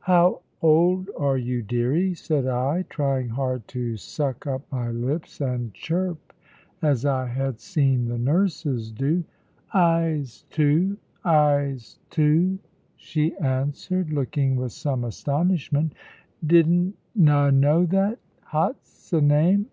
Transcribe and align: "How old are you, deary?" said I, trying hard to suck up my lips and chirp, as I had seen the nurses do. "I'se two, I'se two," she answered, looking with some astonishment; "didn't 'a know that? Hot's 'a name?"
"How 0.00 0.40
old 0.62 1.10
are 1.16 1.38
you, 1.38 1.62
deary?" 1.62 2.12
said 2.12 2.44
I, 2.44 2.82
trying 2.90 3.28
hard 3.28 3.68
to 3.68 3.96
suck 3.96 4.44
up 4.44 4.62
my 4.72 4.90
lips 4.90 5.40
and 5.40 5.72
chirp, 5.74 6.32
as 6.82 7.04
I 7.04 7.26
had 7.26 7.60
seen 7.60 8.08
the 8.08 8.18
nurses 8.18 8.90
do. 8.90 9.22
"I'se 9.72 10.42
two, 10.50 10.96
I'se 11.24 12.00
two," 12.10 12.58
she 12.96 13.36
answered, 13.36 14.12
looking 14.12 14.56
with 14.56 14.72
some 14.72 15.04
astonishment; 15.04 15.92
"didn't 16.44 16.96
'a 17.14 17.52
know 17.52 17.86
that? 17.88 18.18
Hot's 18.42 19.12
'a 19.12 19.20
name?" 19.20 19.66